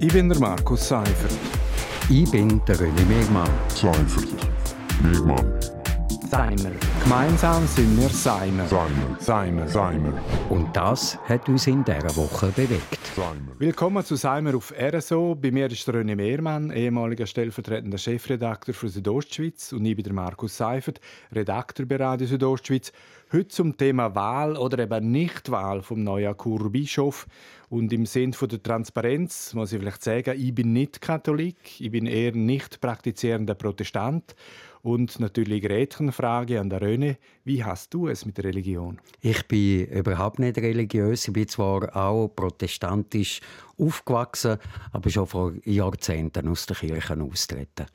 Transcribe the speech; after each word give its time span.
Ich 0.00 0.12
bin 0.12 0.28
der 0.28 0.38
Markus 0.38 0.88
Seifert. 0.88 1.32
Ich 2.08 2.30
bin 2.30 2.60
der 2.66 2.76
René 2.76 3.06
Megmann. 3.08 3.48
Seifert. 3.68 4.28
Megmann. 5.02 5.73
Seimer. 6.34 6.72
Gemeinsam 7.04 7.64
sind 7.64 7.96
wir 7.96 8.08
Seimer. 8.08 8.66
Seimer. 8.66 9.20
Seimer. 9.20 9.68
Seimer. 9.68 10.20
Und 10.50 10.74
das 10.74 11.16
hat 11.28 11.48
uns 11.48 11.68
in 11.68 11.84
dieser 11.84 12.16
Woche 12.16 12.48
bewegt. 12.48 12.98
Seimer. 13.14 13.52
Willkommen 13.60 14.04
zu 14.04 14.16
Seimer 14.16 14.56
auf 14.56 14.74
RSO. 14.76 15.36
Bei 15.36 15.52
mir 15.52 15.70
ist 15.70 15.86
der 15.86 15.94
René 15.94 16.16
Mehrmann, 16.16 16.72
ehemaliger 16.72 17.26
stellvertretender 17.26 17.98
Chefredakteur 17.98 18.74
für 18.74 18.88
Südostschweiz. 18.88 19.72
Und 19.72 19.86
ich 19.86 19.94
bin 19.94 20.02
der 20.02 20.12
Markus 20.12 20.56
Seifert, 20.56 21.00
Redakteur 21.30 21.86
bei 21.86 21.98
Radio 21.98 22.26
Südostschweiz. 22.26 22.90
Heute 23.32 23.48
zum 23.48 23.76
Thema 23.76 24.16
Wahl 24.16 24.56
oder 24.56 24.80
eben 24.80 25.12
Nichtwahl 25.12 25.82
vom 25.82 26.02
neuen 26.02 26.36
Kurbischof. 26.36 27.28
Und 27.68 27.92
im 27.92 28.06
Sinne 28.06 28.36
der 28.40 28.60
Transparenz 28.60 29.54
muss 29.54 29.72
ich 29.72 29.78
vielleicht 29.78 30.02
sagen, 30.02 30.34
ich 30.36 30.52
bin 30.52 30.72
nicht 30.72 31.00
Katholik, 31.00 31.80
ich 31.80 31.92
bin 31.92 32.06
eher 32.06 32.32
nicht 32.32 32.80
praktizierender 32.80 33.54
Protestant. 33.54 34.34
Und 34.84 35.18
natürlich 35.18 35.62
Gretchenfrage 35.62 36.60
an 36.60 36.68
der 36.68 36.82
Röne. 36.82 37.16
Wie 37.42 37.64
hast 37.64 37.94
du 37.94 38.08
es 38.08 38.26
mit 38.26 38.36
der 38.36 38.44
Religion? 38.44 39.00
Ich 39.22 39.48
bin 39.48 39.86
überhaupt 39.86 40.38
nicht 40.38 40.58
religiös. 40.58 41.26
Ich 41.26 41.32
bin 41.32 41.48
zwar 41.48 41.96
auch 41.96 42.28
protestantisch 42.28 43.40
aufgewachsen, 43.78 44.58
aber 44.92 45.08
schon 45.08 45.26
vor 45.26 45.54
Jahrzehnten 45.64 46.48
aus 46.48 46.66
der 46.66 46.76
Kirche 46.76 47.18
austreten. 47.18 47.86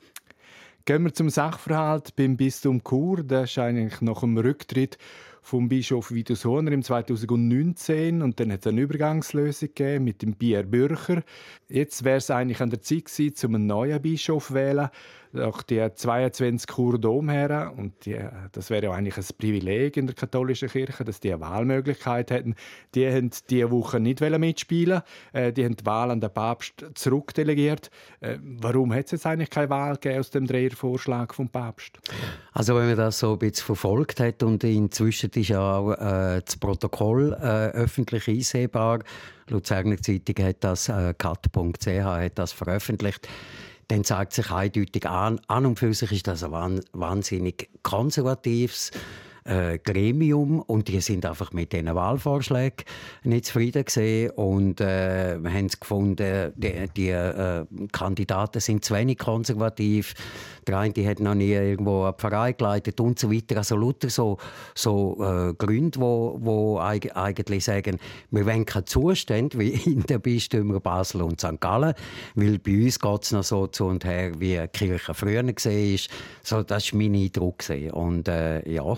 Gehen 0.84 1.04
wir 1.04 1.14
zum 1.14 1.30
Sachverhalt 1.30 2.16
beim 2.16 2.36
Bistum 2.36 2.82
Chur. 2.82 3.22
Das 3.22 3.52
ist 3.52 3.58
eigentlich 3.58 4.00
nach 4.00 4.22
dem 4.22 4.36
Rücktritt 4.36 4.98
vom 5.42 5.68
Bischof 5.68 6.10
Vitus 6.10 6.44
Hohner 6.44 6.72
im 6.72 6.82
2019 6.82 8.20
und 8.20 8.40
dann 8.40 8.52
hat 8.52 8.60
es 8.60 8.66
eine 8.66 8.80
Übergangslösung 8.80 9.68
gegeben 9.68 10.04
mit 10.04 10.22
dem 10.22 10.34
Pierre 10.34 10.64
Bürcher. 10.64 11.22
Jetzt 11.68 12.02
wäre 12.02 12.18
es 12.18 12.30
eigentlich 12.30 12.60
an 12.60 12.70
der 12.70 12.82
Zeit 12.82 13.04
gewesen, 13.04 13.46
um 13.46 13.54
einen 13.54 13.66
neuen 13.66 14.02
Bischof 14.02 14.48
zu 14.48 14.54
wählen 14.54 14.90
auch 15.38 15.62
die 15.62 15.86
22 15.94 16.66
Chur 16.66 16.98
Domherren 16.98 17.68
und 17.70 18.04
die, 18.04 18.18
das 18.52 18.70
wäre 18.70 18.86
ja 18.86 18.92
eigentlich 18.92 19.16
ein 19.16 19.24
Privileg 19.38 19.96
in 19.96 20.06
der 20.06 20.14
katholischen 20.14 20.68
Kirche, 20.68 21.04
dass 21.04 21.20
die 21.20 21.32
eine 21.32 21.40
Wahlmöglichkeit 21.40 22.30
hätten. 22.30 22.54
Die 22.94 23.08
haben 23.08 23.30
diese 23.48 23.70
Woche 23.70 24.00
nicht 24.00 24.20
mitspielen 24.20 25.02
äh, 25.32 25.52
Die 25.52 25.64
haben 25.64 25.76
die 25.76 25.86
Wahl 25.86 26.10
an 26.10 26.20
den 26.20 26.32
Papst 26.32 26.84
zurückdelegiert. 26.94 27.90
Äh, 28.20 28.38
warum 28.40 28.92
hat 28.92 29.06
es 29.06 29.12
jetzt 29.12 29.26
eigentlich 29.26 29.50
keine 29.50 29.70
Wahl 29.70 29.94
gegeben 29.94 30.20
aus 30.20 30.30
dem 30.30 30.46
Drehervorschlag 30.46 31.34
vom 31.34 31.48
Papst? 31.48 31.98
Also 32.52 32.74
wenn 32.74 32.86
man 32.86 32.96
das 32.96 33.18
so 33.18 33.32
ein 33.32 33.38
bisschen 33.38 33.66
verfolgt 33.66 34.20
hat 34.20 34.42
und 34.42 34.64
inzwischen 34.64 35.30
ist 35.30 35.48
ja 35.48 35.60
auch 35.60 35.92
äh, 35.92 36.42
das 36.44 36.56
Protokoll 36.56 37.32
äh, 37.32 37.70
öffentlich 37.70 38.28
einsehbar. 38.28 39.00
Luzerner 39.48 39.96
Zeitung 39.98 40.44
hat 40.44 40.56
das, 40.60 40.88
äh, 40.88 41.14
cat.ch 41.16 41.86
hat 41.86 42.38
das 42.38 42.52
veröffentlicht 42.52 43.28
dann 43.90 44.04
zeigt 44.04 44.32
sich 44.32 44.50
eindeutig 44.52 45.08
an, 45.08 45.40
an 45.48 45.66
und 45.66 45.78
für 45.78 45.92
sich 45.92 46.12
ist 46.12 46.28
das 46.28 46.44
ein 46.44 46.80
wahnsinnig 46.92 47.68
konservatives 47.82 48.92
äh, 49.50 49.78
Gremium 49.78 50.60
und 50.60 50.88
die 50.88 51.00
sind 51.00 51.26
einfach 51.26 51.52
mit 51.52 51.72
diesen 51.72 51.94
Wahlvorschlägen 51.94 52.84
nicht 53.24 53.46
zufrieden 53.46 53.84
gewesen 53.84 54.30
und 54.36 54.80
äh, 54.80 55.38
haben 55.42 55.68
gefunden, 55.68 56.52
die, 56.56 56.88
die 56.96 57.08
äh, 57.10 57.64
Kandidaten 57.92 58.60
sind 58.60 58.84
zu 58.84 58.94
wenig 58.94 59.18
konservativ. 59.18 60.14
Der 60.66 60.78
eine 60.78 61.08
hat 61.08 61.20
noch 61.20 61.34
nie 61.34 61.52
irgendwo 61.52 62.04
einen 62.04 62.18
Verein 62.18 62.54
geleitet 62.56 63.00
und 63.00 63.18
so 63.18 63.32
weiter. 63.32 63.56
Also 63.56 63.76
lauter 63.76 64.08
so, 64.08 64.38
so 64.74 65.16
äh, 65.20 65.54
Gründe, 65.54 66.00
wo, 66.00 66.38
wo 66.40 66.78
eigentlich 66.78 67.64
sagen, 67.64 67.98
wir 68.30 68.46
wollen 68.46 68.64
keine 68.64 68.84
Zustände 68.84 69.58
wie 69.58 69.70
in 69.90 70.02
den 70.04 70.20
Bistümern 70.20 70.80
Basel 70.80 71.22
und 71.22 71.40
St. 71.40 71.60
Gallen, 71.60 71.94
weil 72.34 72.58
bei 72.58 72.84
uns 72.84 73.00
geht 73.00 73.22
es 73.24 73.32
noch 73.32 73.42
so 73.42 73.66
zu 73.66 73.86
und 73.86 74.04
her, 74.04 74.32
wie 74.38 74.58
die 74.58 74.68
Kirche 74.68 75.14
früher 75.14 75.44
war. 75.44 75.98
So, 76.42 76.62
das 76.62 76.92
war 76.92 76.98
mein 76.98 77.14
Eindruck. 77.14 77.64
Und 77.92 78.28
äh, 78.28 78.68
ja, 78.70 78.96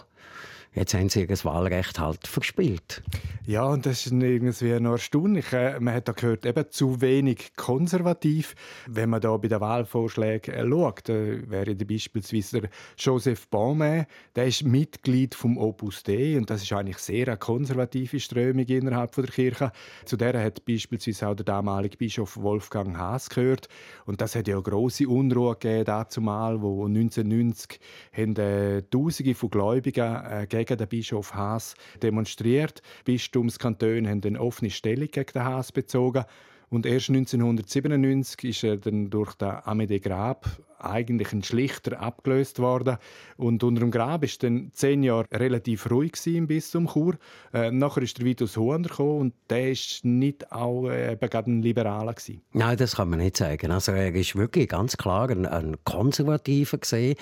Jetzt 0.74 0.94
haben 0.94 1.08
sie 1.08 1.20
ihr 1.20 1.26
Wahlrecht 1.44 1.98
halt 1.98 2.26
verspielt. 2.26 3.02
Ja, 3.44 3.64
und 3.64 3.86
das 3.86 4.06
ist 4.06 4.12
irgendwie 4.12 4.78
noch 4.78 4.92
erstaunlich. 4.92 5.52
Äh, 5.52 5.80
man 5.80 5.94
hat 5.94 6.06
da 6.06 6.12
gehört, 6.12 6.46
eben 6.46 6.64
zu 6.70 7.00
wenig 7.00 7.56
konservativ. 7.56 8.54
Wenn 8.86 9.10
man 9.10 9.20
da 9.20 9.36
bei 9.36 9.48
den 9.48 9.60
Wahlvorschlägen 9.60 10.54
äh, 10.54 10.68
schaut, 10.68 11.08
äh, 11.08 11.50
wäre 11.50 11.74
beispielsweise 11.74 12.60
der 12.60 12.70
Joseph 12.96 13.48
Baume, 13.48 14.06
der 14.36 14.46
ist 14.46 14.62
Mitglied 14.62 15.34
vom 15.34 15.58
Opus 15.58 16.04
Dei 16.04 16.36
und 16.36 16.50
das 16.50 16.62
ist 16.62 16.72
eigentlich 16.72 16.98
sehr 16.98 17.26
eine 17.26 17.36
konservative 17.36 18.20
Strömung 18.20 18.64
innerhalb 18.66 19.10
der 19.10 19.24
Kirche. 19.24 19.72
Zu 20.04 20.16
der 20.16 20.40
hat 20.40 20.64
beispielsweise 20.64 21.26
auch 21.26 21.34
der 21.34 21.44
damalige 21.44 21.96
Bischof 21.96 22.36
Wolfgang 22.36 22.96
Haas 22.96 23.28
gehört 23.28 23.66
und 24.06 24.20
das 24.20 24.36
hat 24.36 24.46
ja 24.46 24.60
große 24.60 25.08
Unruhe 25.08 25.56
gegeben 25.56 25.84
dazu 25.86 26.20
mal, 26.20 26.62
wo 26.62 26.86
1990 26.86 27.80
haben, 28.16 28.36
äh, 28.36 28.82
Tausende 28.82 29.34
von 29.34 29.50
Gläubigen 29.50 30.14
äh, 30.14 30.46
gegen 30.48 30.78
den 30.78 30.86
Bischof 30.86 31.34
Haas 31.34 31.74
demonstriert. 32.00 32.82
Bistumskantone 33.32 34.10
haben 34.10 34.20
eine 34.24 34.40
offene 34.40 34.70
Stellung 34.70 35.08
gegen 35.08 35.32
den 35.32 35.44
Haas 35.44 35.72
bezogen. 35.72 36.24
Und 36.68 36.84
erst 36.86 37.08
1997 37.08 38.50
ist 38.50 38.64
er 38.64 38.76
dann 38.76 39.08
durch 39.08 39.34
den 39.34 39.48
Amédée 39.48 40.00
Grab 40.00 40.46
eigentlich 40.84 41.32
ein 41.32 41.42
schlichter 41.42 42.00
abgelöst 42.00 42.58
worden. 42.58 42.96
Und 43.36 43.62
unter 43.64 43.80
dem 43.80 43.90
Grab 43.90 44.24
ist 44.24 44.42
dann 44.42 44.70
zehn 44.72 45.02
Jahre 45.02 45.26
relativ 45.32 45.90
ruhig 45.90 46.12
im 46.26 46.46
Bistum 46.46 46.88
Chur. 46.88 47.16
Äh, 47.52 47.70
nachher 47.70 48.02
ist 48.02 48.18
der 48.18 48.24
Vitus 48.24 48.56
Hohner 48.56 48.88
gekommen 48.88 49.20
und 49.20 49.34
der 49.50 49.70
ist 49.70 50.04
nicht 50.04 50.52
auch 50.52 50.88
äh, 50.88 51.16
ein 51.20 51.62
Liberaler 51.62 52.14
gewesen. 52.14 52.42
Nein, 52.52 52.76
das 52.76 52.96
kann 52.96 53.10
man 53.10 53.18
nicht 53.18 53.36
sagen. 53.36 53.70
Also 53.70 53.92
er 53.92 54.14
ist 54.14 54.36
wirklich 54.36 54.68
ganz 54.68 54.96
klar 54.96 55.30
ein, 55.30 55.46
ein 55.46 55.76
Konservativer 55.84 56.78
gesehen. 56.78 57.16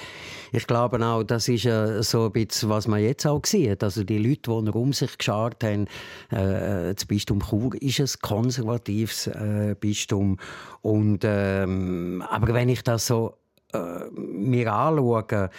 Ich 0.53 0.66
glaube 0.66 1.04
auch, 1.04 1.22
das 1.22 1.48
ist 1.48 1.66
äh, 1.66 2.03
so 2.03 2.27
ein 2.27 2.32
bisschen, 2.32 2.69
was 2.69 2.88
man 2.88 3.00
jetzt 3.00 3.27
auch 3.27 3.44
sieht. 3.44 3.82
Also 3.82 4.04
die 4.04 4.19
Leute, 4.19 4.62
die 4.62 4.71
um 4.71 4.92
sich 4.92 5.16
geschaut 5.19 5.62
haben, 5.62 5.87
äh, 6.31 6.94
das 6.94 7.04
Bistum 7.04 7.41
Chur 7.41 7.81
ist 7.81 8.00
ein 8.00 8.09
konservatives 8.22 9.27
äh, 9.27 9.75
Bistum. 9.78 10.38
Und, 10.82 11.21
ähm, 11.25 12.22
aber 12.28 12.54
wenn 12.54 12.69
ich 12.69 12.82
das 12.82 13.06
so 13.06 13.34
äh, 13.73 14.11
mir 14.13 14.73
anschaue, 14.73 15.51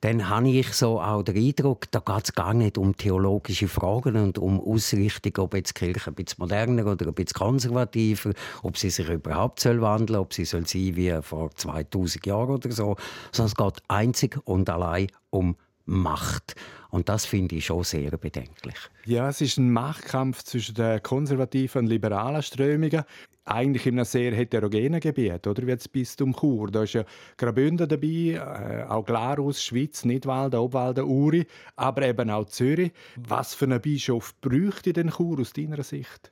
dann 0.00 0.28
habe 0.28 0.48
ich 0.48 0.72
so 0.74 1.00
auch 1.00 1.24
den 1.24 1.36
Eindruck, 1.36 1.90
da 1.90 1.98
geht 1.98 2.24
es 2.24 2.32
gar 2.32 2.54
nicht 2.54 2.78
um 2.78 2.96
theologische 2.96 3.66
Fragen 3.66 4.16
und 4.16 4.38
um 4.38 4.60
Ausrichtung, 4.60 5.44
ob 5.44 5.54
jetzt 5.54 5.70
die 5.70 5.86
Kirche 5.86 6.10
ein 6.10 6.14
bisschen 6.14 6.36
moderner 6.38 6.86
oder 6.86 7.08
ein 7.08 7.14
bisschen 7.14 7.38
konservativer, 7.38 8.32
ob 8.62 8.78
sie 8.78 8.90
sich 8.90 9.08
überhaupt 9.08 9.58
soll 9.58 9.80
wandeln, 9.80 10.20
ob 10.20 10.32
sie 10.32 10.44
soll 10.44 10.66
sein 10.66 10.94
wie 10.94 11.18
vor 11.20 11.50
2000 11.50 12.26
Jahren 12.26 12.50
oder 12.50 12.70
so, 12.70 12.96
sondern 13.32 13.46
es 13.46 13.56
geht 13.56 13.82
einzig 13.88 14.38
und 14.44 14.70
allein 14.70 15.08
um 15.30 15.56
Macht. 15.84 16.54
Und 16.90 17.08
das 17.08 17.24
finde 17.24 17.56
ich 17.56 17.66
schon 17.66 17.82
sehr 17.82 18.10
bedenklich. 18.18 18.76
Ja, 19.06 19.30
es 19.30 19.40
ist 19.40 19.56
ein 19.56 19.72
Machtkampf 19.72 20.42
zwischen 20.42 20.74
den 20.74 21.02
konservativen 21.02 21.80
und 21.80 21.86
liberalen 21.86 22.42
Strömungen 22.42 23.04
eigentlich 23.48 23.86
in 23.86 23.94
einem 23.94 24.04
sehr 24.04 24.34
heterogenen 24.34 25.00
Gebiet, 25.00 25.46
oder? 25.46 25.66
Wie 25.66 25.74
das 25.74 25.88
Bistum 25.88 26.34
Chur. 26.34 26.70
Da 26.70 26.82
ist 26.82 26.94
ja 26.94 27.04
Graubünden 27.36 27.88
dabei, 27.88 28.34
äh, 28.34 28.84
auch 28.88 29.04
Glarus, 29.04 29.62
Schweiz, 29.62 30.04
Nidwalden, 30.04 30.60
Obwalden, 30.60 31.04
Uri, 31.04 31.46
aber 31.76 32.02
eben 32.02 32.30
auch 32.30 32.46
Zürich. 32.46 32.92
Was 33.16 33.54
für 33.54 33.64
einen 33.66 33.80
Bischof 33.80 34.34
bräuchte 34.40 34.92
denn 34.92 35.10
Chur 35.10 35.40
aus 35.40 35.52
deiner 35.52 35.82
Sicht? 35.82 36.30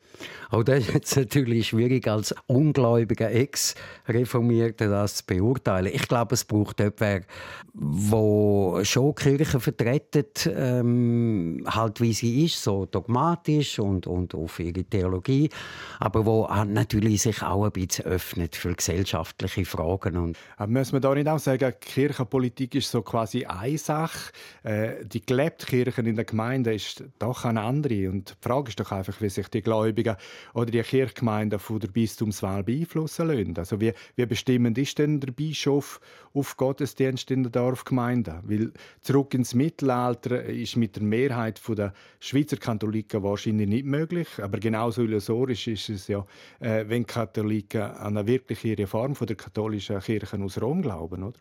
Auch 0.50 0.62
das 0.62 0.80
ist 0.80 0.94
jetzt 0.94 1.16
natürlich 1.16 1.68
schwierig 1.68 2.06
als 2.08 2.34
ungläubiger 2.46 3.30
Ex-Reformierter 3.30 4.88
das 4.88 5.16
zu 5.16 5.26
beurteilen. 5.26 5.92
Ich 5.92 6.08
glaube, 6.08 6.34
es 6.34 6.44
braucht 6.44 6.80
jemanden, 6.80 7.26
der 7.74 8.84
schon 8.84 9.14
Kirche 9.14 9.60
vertritt, 9.60 10.50
ähm, 10.54 11.64
halt 11.66 12.00
wie 12.00 12.12
sie 12.12 12.44
ist, 12.44 12.62
so 12.62 12.86
dogmatisch 12.86 13.78
und, 13.78 14.06
und 14.06 14.34
auf 14.34 14.58
ihre 14.60 14.84
Theologie, 14.84 15.50
aber 15.98 16.24
wo 16.24 16.48
natürlich 16.66 17.05
natürlich 17.06 17.22
sich 17.22 17.42
auch 17.42 17.64
ein 17.64 17.70
bisschen 17.70 18.04
öffnet 18.06 18.56
für 18.56 18.74
gesellschaftliche 18.74 19.64
Fragen. 19.64 20.16
Und 20.16 20.36
Aber 20.56 20.72
müssen 20.72 20.94
wir 20.94 21.00
da 21.00 21.14
nicht 21.14 21.28
auch 21.28 21.38
sagen, 21.38 21.72
Kirchenpolitik 21.80 22.74
ist 22.74 22.90
so 22.90 23.02
quasi 23.02 23.44
eine 23.44 23.78
Sache. 23.78 24.32
Äh, 24.64 25.04
die 25.04 25.24
gelebte 25.24 25.66
Kirche 25.66 26.00
in 26.00 26.16
der 26.16 26.24
Gemeinde 26.24 26.74
ist 26.74 27.04
doch 27.20 27.44
eine 27.44 27.60
andere. 27.60 28.10
Und 28.10 28.30
die 28.30 28.34
Frage 28.48 28.70
ist 28.70 28.80
doch 28.80 28.90
einfach, 28.90 29.20
wie 29.20 29.28
sich 29.28 29.46
die 29.48 29.62
Gläubigen 29.62 30.16
oder 30.52 30.70
die 30.70 30.82
Kirchgemeinden 30.82 31.60
von 31.60 31.78
der 31.78 31.88
Bistumswahl 31.88 32.64
beeinflussen 32.64 33.28
lassen. 33.28 33.54
Also 33.56 33.80
wie, 33.80 33.92
wie 34.16 34.26
bestimmend 34.26 34.76
ist 34.76 34.98
denn 34.98 35.20
der 35.20 35.30
Bischof 35.30 36.00
auf 36.34 36.56
Gottesdienst 36.56 37.30
in 37.30 37.44
der 37.44 37.52
Dorfgemeinde? 37.52 38.40
Weil 38.44 38.72
zurück 39.00 39.32
ins 39.34 39.54
Mittelalter 39.54 40.42
ist 40.42 40.76
mit 40.76 40.96
der 40.96 41.04
Mehrheit 41.04 41.60
der 41.68 41.92
Schweizer 42.18 42.56
Katholiken 42.56 43.22
wahrscheinlich 43.22 43.68
nicht 43.68 43.84
möglich. 43.84 44.28
Aber 44.42 44.58
genauso 44.58 45.02
illusorisch 45.02 45.68
ist 45.68 45.88
es 45.88 46.08
ja, 46.08 46.26
äh, 46.60 46.88
wenn 46.96 47.06
Katholiken 47.06 47.82
an 47.82 48.16
eine 48.16 48.26
wirkliche 48.26 48.76
Reform 48.78 49.14
der 49.14 49.36
katholischen 49.36 50.00
Kirche 50.00 50.40
aus 50.42 50.60
Rom 50.60 50.82
glauben, 50.82 51.22
oder? 51.22 51.38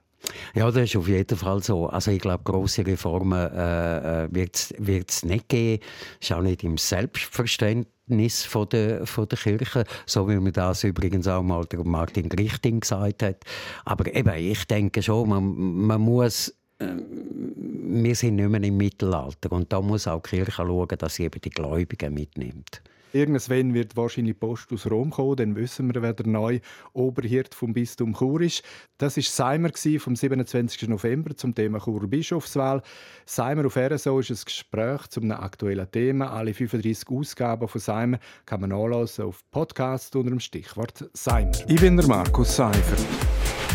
Ja, 0.53 0.69
das 0.69 0.83
ist 0.83 0.95
auf 0.95 1.07
jeden 1.07 1.37
Fall 1.37 1.63
so. 1.63 1.87
Also 1.87 2.11
ich 2.11 2.19
glaube, 2.19 2.43
große 2.43 2.85
Reformen 2.85 3.51
äh, 3.53 4.25
äh 4.25 4.27
wird 4.31 5.09
es 5.09 5.23
nicht 5.23 5.49
geben. 5.49 5.83
Ist 6.19 6.33
auch 6.33 6.41
nicht 6.41 6.63
im 6.63 6.77
Selbstverständnis 6.77 7.91
Verständnis 8.07 8.43
von 8.43 8.69
der, 8.69 9.05
von 9.07 9.27
der 9.27 9.37
Kirche, 9.37 9.83
so 10.05 10.27
wie 10.29 10.39
mir 10.39 10.51
das 10.51 10.83
übrigens 10.83 11.27
auch 11.27 11.41
mal 11.41 11.65
der 11.65 11.83
Martin 11.85 12.29
Grichting 12.29 12.79
gesagt 12.79 13.23
hat. 13.23 13.43
Aber 13.83 14.13
eben, 14.13 14.33
ich 14.35 14.65
denke 14.65 15.01
schon, 15.01 15.29
man, 15.29 15.43
man 15.55 16.01
muss 16.01 16.49
äh, 16.79 16.87
wir 16.87 18.15
sind 18.15 18.35
nicht 18.35 18.49
mehr 18.49 18.63
im 18.63 18.77
Mittelalter 18.77 19.51
und 19.51 19.71
da 19.71 19.81
muss 19.81 20.07
auch 20.07 20.21
die 20.21 20.29
Kirche 20.37 20.51
schauen, 20.51 20.87
dass 20.97 21.15
sie 21.15 21.23
eben 21.23 21.41
die 21.41 21.49
Gläubigen 21.49 22.13
mitnimmt. 22.13 22.81
Irgendwann 23.15 23.73
wird 23.73 23.95
wahrscheinlich 23.95 24.38
Post 24.38 24.73
aus 24.73 24.91
Rom 24.91 25.09
kommen, 25.09 25.38
dann 25.38 25.56
wissen 25.56 25.94
wir, 25.94 26.01
wer 26.01 26.12
der 26.12 26.27
neue 26.27 26.59
Oberhirt 26.91 27.56
vom 27.56 27.71
Bistum 27.71 28.13
Chur 28.13 28.41
ist. 28.41 28.62
Das 28.97 29.15
war 29.15 29.23
Seimer 29.23 29.69
vom 30.00 30.17
27. 30.17 30.89
November 30.89 31.33
zum 31.38 31.56
Thema 31.56 31.79
Churer 31.79 32.07
Bischofswahl. 32.07 32.81
Seimer 33.25 33.67
auf 33.67 33.77
RSO 33.77 34.19
ist 34.19 34.31
ein 34.31 34.39
Gespräch 34.44 35.07
zu 35.07 35.21
einem 35.21 35.31
aktuellen 35.31 35.89
Thema. 35.89 36.33
Alle 36.33 36.53
35 36.53 37.07
Ausgaben 37.09 37.69
von 37.69 37.79
Seimer 37.79 38.19
kann 38.45 38.59
man 38.59 38.71
nachlesen 38.71 39.23
auf 39.23 39.50
Podcast 39.50 40.13
unter 40.17 40.31
dem 40.31 40.41
Stichwort 40.41 41.09
Seimer. 41.13 41.53
Ich 41.69 41.79
bin 41.79 41.95
der 41.95 42.07
Markus 42.07 42.53
Seifert. 42.53 43.00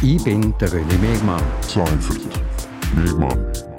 Ich 0.03 0.23
bin 0.23 0.55
der 0.61 0.69
René 0.69 0.99
Megmann. 0.99 1.43
Seifert. 1.63 2.43
Megmann. 2.95 3.70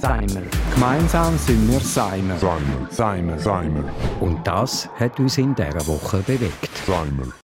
Seimer. 0.00 0.42
Gemeinsam 0.74 1.36
sind 1.38 1.68
wir 1.68 1.80
Seimer. 1.80 2.38
Seimer. 2.38 2.86
Seimer. 2.90 3.38
Seimer. 3.38 3.84
Und 4.20 4.46
das 4.46 4.88
hat 4.98 5.18
uns 5.18 5.38
in 5.38 5.54
dieser 5.56 5.86
Woche 5.88 6.18
bewegt. 6.18 6.70
Seimer. 6.86 7.32